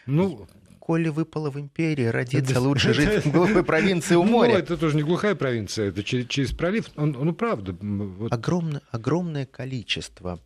[0.08, 4.52] ну, коли выпало в империи родиться, лучше жить в глухой провинции у моря.
[4.54, 6.86] Ну, это тоже не глухая провинция, это через, через пролив.
[6.96, 7.76] Он, ну, правда.
[7.78, 8.32] Вот.
[8.32, 10.40] Огромное, огромное количество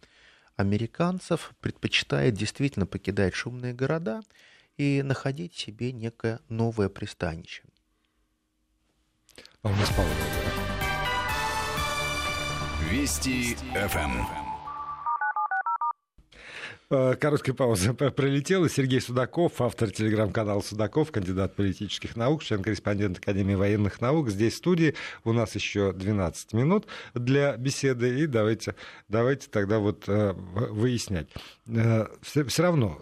[0.57, 4.21] американцев предпочитает действительно покидать шумные города
[4.77, 7.63] и находить себе некое новое пристанище.
[9.63, 10.11] А у нас пауза.
[12.91, 14.42] Вести ФМ.
[16.93, 18.69] Э, короткая пауза пролетела.
[18.69, 24.29] Сергей Судаков, автор телеграм-канала Судаков, кандидат политических наук, член-корреспондент Академии военных наук.
[24.29, 28.21] Здесь в студии у нас еще 12 минут для беседы.
[28.21, 28.75] И давайте,
[29.09, 31.29] давайте тогда вот э, выяснять.
[31.65, 33.01] Все, э, все равно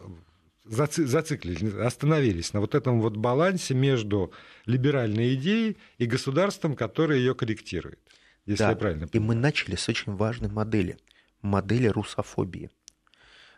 [0.64, 4.32] заци, зациклились, остановились на вот этом вот балансе между
[4.66, 7.98] либеральной идеей и государством, которое ее корректирует.
[8.46, 9.32] Если да, я правильно понимаю.
[9.32, 10.96] И мы начали с очень важной модели.
[11.42, 12.70] Модели русофобии.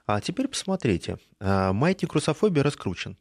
[0.06, 1.18] А теперь посмотрите.
[1.40, 3.16] А, маятник русофобии раскручен.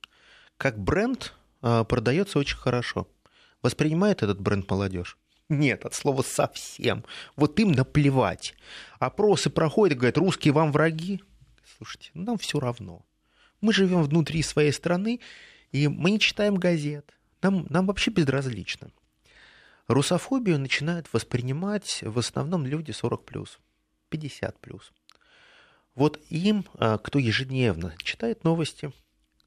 [0.58, 3.08] Как бренд а, продается очень хорошо.
[3.62, 5.17] Воспринимает этот бренд молодежь?
[5.50, 7.04] Нет, от слова совсем.
[7.36, 8.56] Вот им наплевать.
[9.00, 11.22] Опросы проходят, говорят, русские вам враги.
[11.78, 13.06] Слушайте, нам все равно.
[13.60, 15.20] Мы живем внутри своей страны,
[15.72, 17.13] и мы не читаем газет.
[17.41, 18.91] Нам, нам вообще безразлично.
[19.88, 23.48] Русофобию начинают воспринимать в основном люди 40+,
[24.10, 24.82] 50+.
[25.95, 28.91] Вот им, а, кто ежедневно читает новости,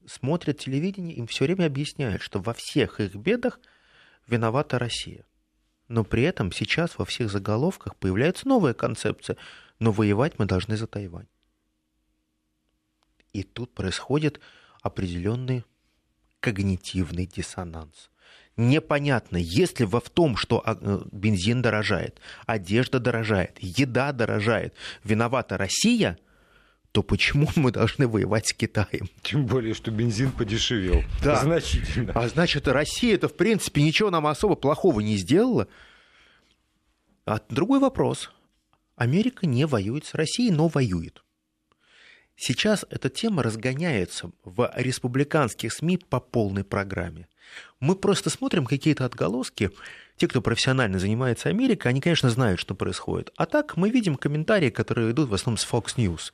[0.05, 3.59] смотрит телевидение, им все время объясняют, что во всех их бедах
[4.27, 5.25] виновата Россия.
[5.87, 9.37] Но при этом сейчас во всех заголовках появляется новая концепция,
[9.79, 11.27] но воевать мы должны за Тайвань.
[13.33, 14.39] И тут происходит
[14.81, 15.65] определенный
[16.39, 18.09] когнитивный диссонанс.
[18.57, 25.57] Непонятно, если во в том, что а, э, бензин дорожает, одежда дорожает, еда дорожает, виновата
[25.57, 26.17] Россия,
[26.95, 29.09] то почему мы должны воевать с Китаем?
[29.21, 31.03] Тем более, что бензин подешевел.
[31.21, 31.35] Да.
[31.35, 32.13] Значительно.
[32.13, 35.67] А значит, Россия это в принципе ничего нам особо плохого не сделала.
[37.25, 38.31] А другой вопрос.
[38.95, 41.21] Америка не воюет с Россией, но воюет.
[42.37, 47.27] Сейчас эта тема разгоняется в республиканских СМИ по полной программе.
[47.81, 49.69] Мы просто смотрим какие-то отголоски.
[50.15, 53.33] Те, кто профессионально занимается Америкой, они, конечно, знают, что происходит.
[53.35, 56.31] А так мы видим комментарии, которые идут в основном с Fox News.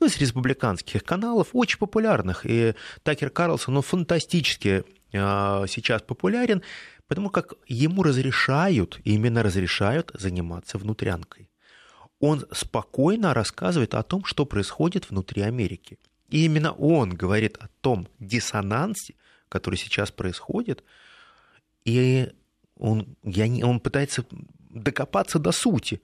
[0.00, 2.46] Ну, из республиканских каналов, очень популярных.
[2.46, 6.62] И Такер Карлсон, ну, фантастически э, сейчас популярен,
[7.06, 11.50] потому как ему разрешают, именно разрешают заниматься внутрянкой
[12.20, 15.98] он спокойно рассказывает о том, что происходит внутри Америки.
[16.28, 19.14] И именно он говорит о том диссонансе,
[19.48, 20.84] который сейчас происходит,
[21.84, 22.30] и
[22.76, 24.24] он, я не, он пытается
[24.68, 26.02] докопаться до сути.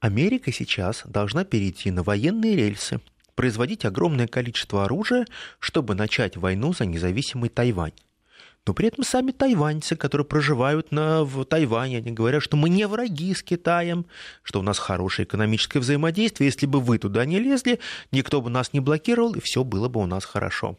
[0.00, 3.00] Америка сейчас должна перейти на военные рельсы,
[3.34, 5.26] производить огромное количество оружия,
[5.58, 7.92] чтобы начать войну за независимый Тайвань.
[8.66, 12.86] Но при этом сами тайваньцы, которые проживают на, в Тайване, они говорят, что мы не
[12.86, 14.06] враги с Китаем,
[14.42, 16.48] что у нас хорошее экономическое взаимодействие.
[16.48, 17.78] Если бы вы туда не лезли,
[18.10, 20.78] никто бы нас не блокировал, и все было бы у нас хорошо.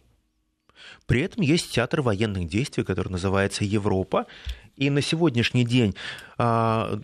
[1.06, 4.26] При этом есть театр военных действий, который называется Европа.
[4.76, 5.96] И на сегодняшний день
[6.38, 7.00] а,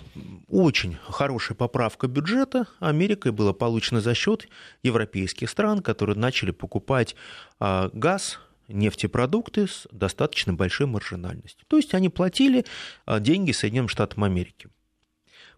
[0.50, 4.48] очень хорошая поправка бюджета Америкой была получена за счет
[4.84, 7.16] европейских стран, которые начали покупать
[7.60, 11.66] а, газ, нефтепродукты с достаточно большой маржинальностью.
[11.68, 12.66] То есть они платили
[13.06, 14.68] а, деньги Соединенным Штатам Америки.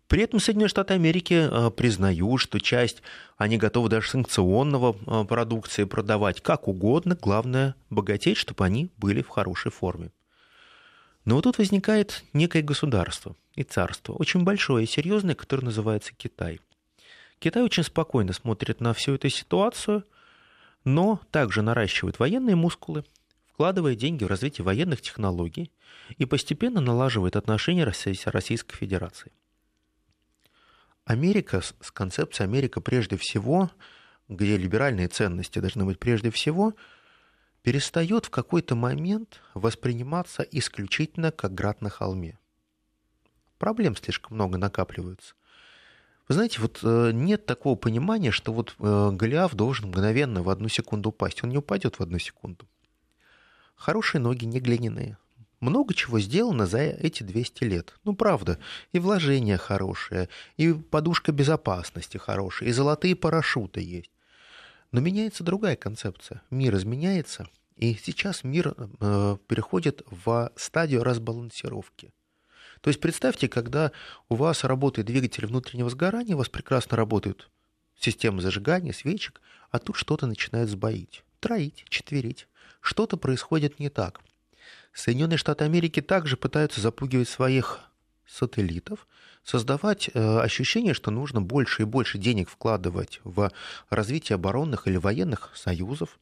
[0.08, 3.02] При этом Соединенные Штаты Америки признают, что часть
[3.38, 4.92] они готовы даже санкционного
[5.24, 10.12] продукции продавать как угодно, главное богатеть, чтобы они были в хорошей форме.
[11.26, 16.60] Но вот тут возникает некое государство и царство, очень большое и серьезное, которое называется Китай.
[17.40, 20.04] Китай очень спокойно смотрит на всю эту ситуацию–
[20.84, 23.06] но также наращивает военные мускулы,
[23.48, 25.72] вкладывая деньги в развитие военных технологий
[26.18, 29.32] и постепенно налаживает отношения с Российской Федерацией.
[31.06, 33.70] Америка, с концепцией Америка прежде всего,
[34.30, 36.74] где либеральные ценности должны быть прежде всего,
[37.64, 42.38] перестает в какой-то момент восприниматься исключительно как град на холме.
[43.58, 45.34] Проблем слишком много накапливается.
[46.28, 50.70] Вы знаете, вот э, нет такого понимания, что вот э, Голиаф должен мгновенно в одну
[50.70, 51.44] секунду упасть.
[51.44, 52.68] Он не упадет в одну секунду.
[53.76, 55.18] Хорошие ноги не глиняные.
[55.60, 57.94] Много чего сделано за эти 200 лет.
[58.04, 58.60] Ну, правда,
[58.92, 64.12] и вложения хорошие, и подушка безопасности хорошая, и золотые парашюты есть.
[64.92, 66.42] Но меняется другая концепция.
[66.50, 72.12] Мир изменяется, и сейчас мир э, переходит в стадию разбалансировки–
[72.84, 73.94] то есть представьте, когда
[74.28, 77.50] у вас работает двигатель внутреннего сгорания, у вас прекрасно работают
[77.98, 79.40] системы зажигания, свечек,
[79.72, 82.50] а тут что-то начинает сбоить, троить, четверить.
[82.82, 84.20] Что-то происходит не так.
[84.92, 87.80] Соединенные Штаты Америки также пытаются запугивать своих
[88.28, 89.08] сателлитов,
[89.46, 93.50] создавать э, ощущение, что нужно больше и больше денег вкладывать в
[93.90, 96.20] развитие оборонных или военных союзов.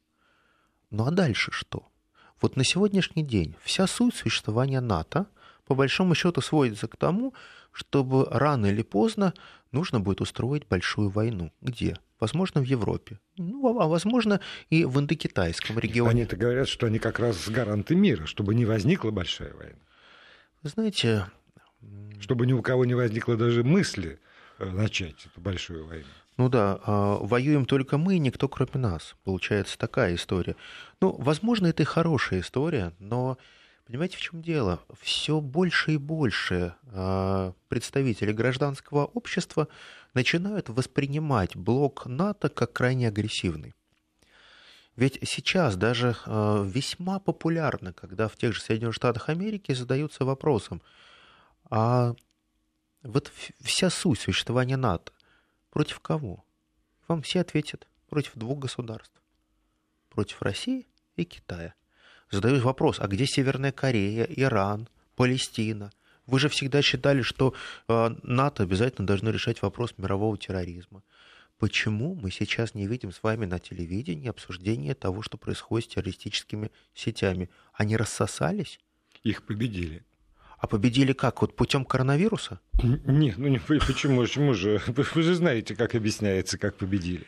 [0.91, 1.87] Ну а дальше что?
[2.41, 5.25] Вот на сегодняшний день вся суть существования НАТО
[5.65, 7.33] по большому счету сводится к тому,
[7.71, 9.33] чтобы рано или поздно
[9.71, 11.53] нужно будет устроить большую войну.
[11.61, 11.97] Где?
[12.19, 13.19] Возможно, в Европе.
[13.37, 16.11] Ну, а возможно, и в Индокитайском регионе.
[16.11, 19.79] Они-то говорят, что они как раз гаранты мира, чтобы не возникла большая война.
[20.61, 21.25] Вы знаете...
[22.19, 24.19] Чтобы ни у кого не возникло даже мысли
[24.59, 26.05] э, начать эту большую войну.
[26.41, 29.15] Ну да, а, воюем только мы, никто кроме нас.
[29.23, 30.55] Получается такая история.
[30.99, 33.37] Ну, возможно, это и хорошая история, но
[33.85, 34.79] Понимаете, в чем дело?
[34.99, 39.67] Все больше и больше а, представителей гражданского общества
[40.15, 43.75] начинают воспринимать блок НАТО как крайне агрессивный.
[44.95, 50.81] Ведь сейчас даже а, весьма популярно, когда в тех же Соединенных Штатах Америки задаются вопросом,
[51.69, 52.15] а
[53.03, 53.31] вот
[53.61, 55.11] вся суть существования НАТО
[55.71, 56.45] против кого?
[57.07, 59.19] Вам все ответят против двух государств.
[60.09, 61.73] Против России и Китая
[62.31, 65.91] задаюсь вопрос, а где Северная Корея, Иран, Палестина?
[66.25, 67.53] Вы же всегда считали, что
[67.87, 71.03] э, НАТО обязательно должно решать вопрос мирового терроризма.
[71.57, 76.71] Почему мы сейчас не видим с вами на телевидении обсуждения того, что происходит с террористическими
[76.93, 77.49] сетями?
[77.73, 78.79] Они рассосались?
[79.23, 80.03] Их победили.
[80.61, 81.41] А победили как?
[81.41, 82.59] Вот путем коронавируса?
[82.83, 84.79] Нет, ну не, почему, почему же?
[84.87, 87.25] Вы же знаете, как объясняется, как победили.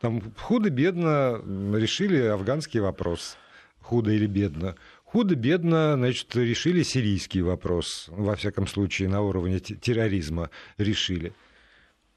[0.00, 1.42] Там худо-бедно
[1.76, 3.36] решили афганский вопрос
[3.82, 4.76] худо или бедно.
[5.04, 11.34] Худо-бедно, значит, решили сирийский вопрос, во всяком случае, на уровне терроризма решили.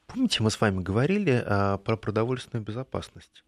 [0.06, 3.44] Помните, мы с вами говорили а, про продовольственную безопасность?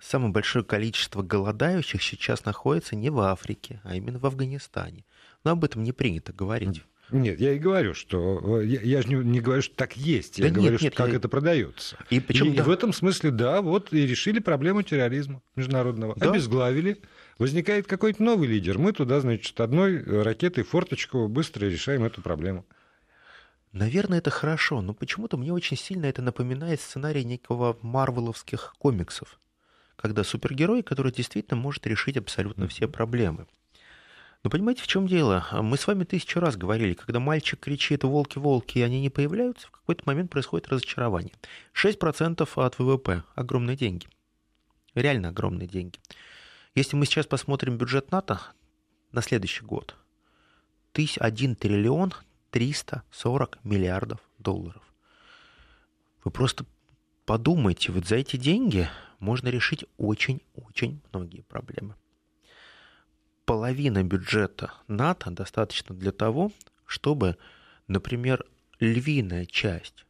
[0.00, 5.04] Самое большое количество голодающих сейчас находится не в Африке, а именно в Афганистане.
[5.44, 6.82] Но об этом не принято говорить.
[7.10, 10.46] Нет, я и говорю, что я, я же не, не говорю, что так есть, я
[10.46, 11.16] да говорю, нет, что нет, как я...
[11.16, 11.98] это продается.
[12.08, 12.64] И, причем, и да.
[12.64, 16.30] в этом смысле, да, вот и решили проблему терроризма международного, да.
[16.30, 17.02] обезглавили.
[17.38, 18.78] Возникает какой-то новый лидер.
[18.78, 22.64] Мы туда, значит, одной ракетой форточку быстро решаем эту проблему.
[23.72, 29.40] Наверное, это хорошо, но почему-то мне очень сильно это напоминает сценарий некого марвеловских комиксов,
[29.96, 33.46] когда супергерой, который действительно может решить абсолютно все проблемы.
[34.44, 35.46] Но понимаете, в чем дело?
[35.52, 39.70] Мы с вами тысячу раз говорили, когда мальчик кричит «волки-волки», и они не появляются, в
[39.70, 41.32] какой-то момент происходит разочарование.
[41.72, 44.06] 6% от ВВП– огромные деньги.
[44.94, 45.98] Реально огромные деньги.
[46.74, 48.38] Если мы сейчас посмотрим бюджет НАТО
[49.12, 49.96] на следующий год,
[50.92, 52.12] 1 триллион
[52.50, 54.82] 340 миллиардов долларов.
[56.22, 56.66] Вы просто
[57.24, 58.90] подумайте, вот за эти деньги
[59.20, 61.94] можно решить очень-очень многие проблемы.
[63.44, 66.50] Половина бюджета НАТО достаточно для того,
[66.86, 67.36] чтобы,
[67.88, 68.44] например,
[68.80, 70.04] львиная часть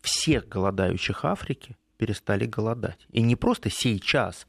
[0.00, 3.06] всех голодающих Африки перестали голодать.
[3.10, 4.46] И не просто сейчас,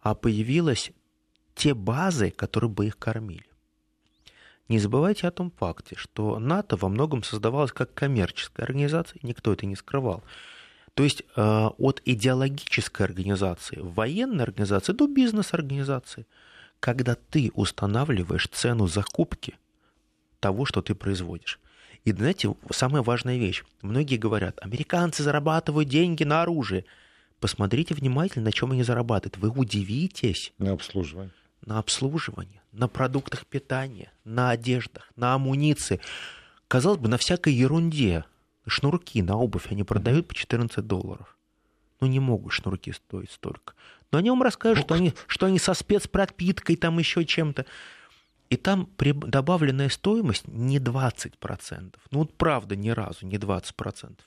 [0.00, 0.92] а появились
[1.54, 3.46] те базы, которые бы их кормили.
[4.68, 9.64] Не забывайте о том факте, что НАТО во многом создавалось как коммерческая организация, никто это
[9.66, 10.24] не скрывал.
[10.94, 16.26] То есть э, от идеологической организации, военной организации до бизнес-организации,
[16.86, 19.58] когда ты устанавливаешь цену закупки
[20.38, 21.58] того, что ты производишь.
[22.04, 23.64] И знаете, самая важная вещь.
[23.82, 26.84] Многие говорят, американцы зарабатывают деньги на оружие–
[27.38, 29.36] Посмотрите внимательно, на чем они зарабатывают.
[29.36, 30.54] Вы удивитесь.
[30.56, 31.32] На обслуживание.
[31.66, 36.00] На обслуживание, на продуктах питания, на одеждах, на амуниции.
[36.66, 38.24] Казалось бы, на всякой ерунде.
[38.66, 41.36] Шнурки на обувь они продают по 14 долларов.
[42.00, 43.74] Ну, не могут шнурки стоить столько.
[44.12, 47.66] Но они вам расскажут, что они, что они со спецпропиткой, там еще чем-то.
[48.48, 51.94] И там добавленная стоимость не 20%.
[52.10, 54.18] Ну вот правда, ни разу не 20%.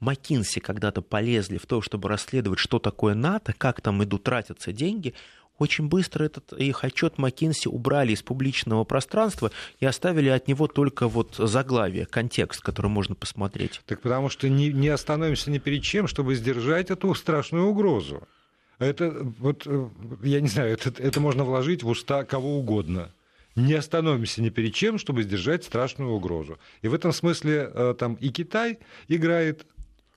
[0.00, 5.14] Макинси когда-то полезли в то, чтобы расследовать, что такое НАТО, как там идут тратятся деньги,
[5.58, 9.50] очень быстро этот их отчет Макинси убрали из публичного пространства
[9.80, 13.80] и оставили от него только вот заглавие, контекст, который можно посмотреть.
[13.86, 18.22] Так потому что не, не остановимся ни перед чем, чтобы сдержать эту страшную угрозу.
[18.78, 19.88] Это вот, э,
[20.22, 23.12] я не знаю, это, это можно вложить в уста кого угодно.
[23.56, 26.58] Не остановимся ни перед чем, чтобы сдержать страшную угрозу.
[26.82, 29.66] И в этом смысле э, там и Китай играет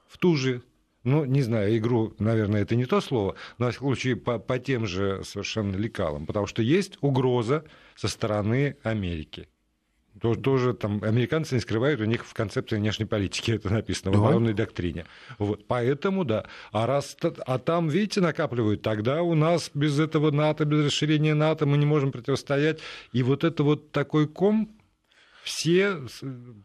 [0.07, 0.62] в ту же
[1.03, 4.86] ну, не знаю, игру, наверное, это не то слово, но, в случае, по, по тем
[4.86, 9.47] же совершенно лекалам, потому что есть угроза со стороны Америки.
[10.22, 14.19] Тоже там американцы не скрывают, у них в концепции внешней политики это написано, в Да.
[14.19, 15.05] оборонной доктрине.
[15.39, 15.65] Вот.
[15.65, 16.45] Поэтому, да.
[16.72, 17.17] А, раз,
[17.47, 21.86] а там, видите, накапливают, тогда у нас без этого НАТО, без расширения НАТО мы не
[21.88, 22.80] можем противостоять.
[23.13, 24.69] И вот это вот такой ком,
[25.43, 25.97] все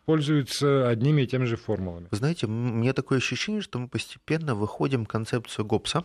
[0.05, 2.09] пользуются одними и теми же формулами.
[2.11, 6.05] Вы знаете, м- мне такое ощущение, что мы постепенно выходим в концепцию ГОПСа.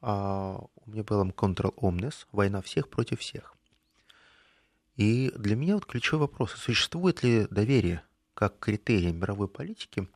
[0.00, 3.53] А, у меня был Control Omnes, война всех против всех.
[4.96, 8.02] И для меня вот ключевой вопрос, существует ли доверие
[8.34, 10.08] как критерий мировой политики,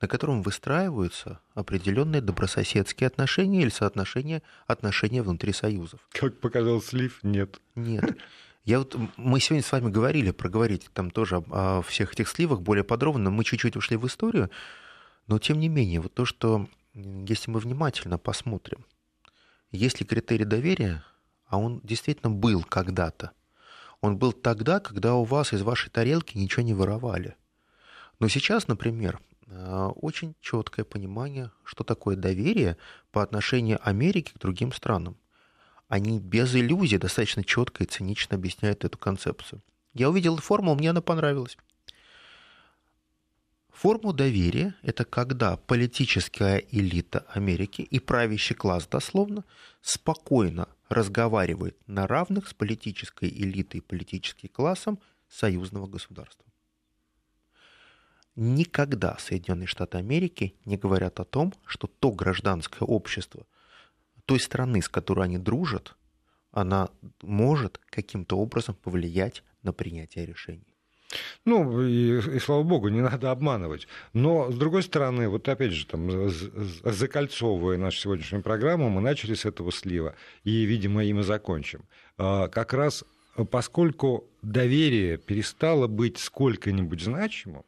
[0.00, 6.00] на котором выстраиваются определенные добрососедские отношения или соотношения отношения внутри союзов?
[6.10, 7.60] Как показал слив, нет.
[7.74, 8.16] Нет.
[8.64, 12.84] Я вот, мы сегодня с вами говорили, проговорить там тоже о, всех этих сливах более
[12.84, 13.30] подробно.
[13.30, 14.50] Мы чуть-чуть ушли в историю,
[15.26, 18.84] но тем не менее, вот то, что если мы внимательно посмотрим,
[19.70, 21.04] есть ли критерий доверия,
[21.46, 23.32] а он действительно был когда-то.
[24.00, 27.36] Он был тогда, когда у вас из вашей тарелки ничего не воровали.
[28.20, 32.76] Но сейчас, например, э, очень четкое понимание, что такое доверие
[33.10, 35.16] по отношению Америки к другим странам
[35.88, 39.62] они без иллюзий достаточно четко и цинично объясняют эту концепцию.
[39.94, 41.56] Я увидел формулу, мне она понравилась.
[43.72, 49.44] Форму доверия– это когда политическая элита Америки и правящий класс дословно
[49.80, 56.44] спокойно разговаривает на равных с политической элитой политическим классом союзного государства.
[58.36, 63.46] Никогда Соединенные Штаты Америки не говорят о том, что то гражданское общество
[64.26, 65.96] той страны, с которой они дружат,
[66.50, 66.90] она
[67.22, 70.77] может каким-то образом повлиять на принятие решений.
[71.44, 73.88] Ну, и, и слава богу, не надо обманывать.
[74.12, 79.46] Но, с другой стороны, вот опять же, там, закольцовывая нашу сегодняшнюю программу, мы начали с
[79.46, 81.84] этого слива, и, видимо, им и закончим.
[82.18, 83.04] А, Как раз
[83.44, 87.64] поскольку доверие перестало быть сколько-нибудь значимым,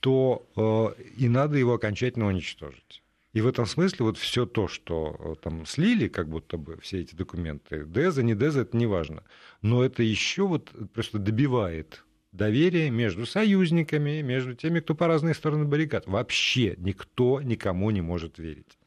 [0.00, 3.02] то э, и надо его окончательно уничтожить.
[3.32, 7.00] И в этом смысле вот все то, что э, там слили, как будто бы все
[7.00, 9.24] эти документы, Деза, не Деза, это не важно.
[9.62, 12.04] Но это еще вот просто добивает
[12.36, 16.06] доверие между союзниками, между теми, кто по разные стороны баррикад.
[16.06, 18.78] Вообще никто никому не может верить.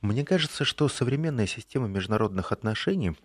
[0.00, 3.16] Мне кажется, что современная система международных отношений,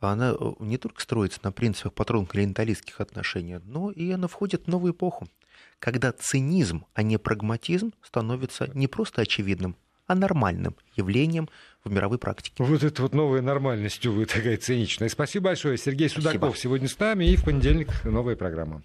[0.00, 4.92] она э, не только строится на принципах патрон-клиенталистских отношений, но и она входит в новую
[4.92, 5.28] эпоху,
[5.78, 9.76] когда цинизм, а не прагматизм становится не просто очевидным,
[10.10, 11.48] а нормальным явлением
[11.84, 12.64] в мировой практике.
[12.64, 15.08] Вот это вот новая нормальность, увы, такая циничная.
[15.08, 15.78] Спасибо большое.
[15.78, 16.56] Сергей Судаков Спасибо.
[16.56, 18.82] сегодня с нами, и в понедельник новая программа.